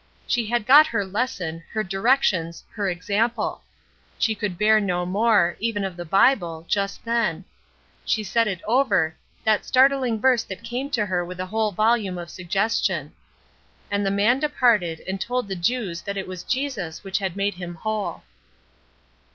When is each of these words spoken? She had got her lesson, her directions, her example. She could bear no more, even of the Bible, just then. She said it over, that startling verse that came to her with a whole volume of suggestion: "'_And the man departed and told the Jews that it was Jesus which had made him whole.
She 0.25 0.47
had 0.47 0.65
got 0.65 0.87
her 0.87 1.05
lesson, 1.05 1.63
her 1.73 1.83
directions, 1.83 2.63
her 2.71 2.89
example. 2.89 3.61
She 4.17 4.33
could 4.33 4.57
bear 4.57 4.79
no 4.79 5.05
more, 5.05 5.55
even 5.59 5.83
of 5.83 5.95
the 5.95 6.05
Bible, 6.05 6.65
just 6.67 7.05
then. 7.05 7.45
She 8.03 8.23
said 8.23 8.47
it 8.47 8.63
over, 8.65 9.15
that 9.43 9.63
startling 9.63 10.19
verse 10.19 10.41
that 10.45 10.63
came 10.63 10.89
to 10.89 11.05
her 11.05 11.23
with 11.23 11.39
a 11.39 11.45
whole 11.45 11.71
volume 11.71 12.17
of 12.17 12.31
suggestion: 12.31 13.11
"'_And 13.91 14.03
the 14.03 14.09
man 14.09 14.39
departed 14.39 15.03
and 15.07 15.21
told 15.21 15.47
the 15.47 15.55
Jews 15.55 16.01
that 16.01 16.17
it 16.17 16.25
was 16.27 16.41
Jesus 16.41 17.03
which 17.03 17.19
had 17.19 17.35
made 17.37 17.53
him 17.53 17.75
whole. 17.75 18.23